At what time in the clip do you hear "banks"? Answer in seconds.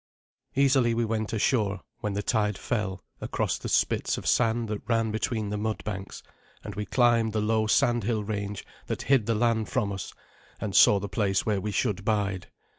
5.83-6.23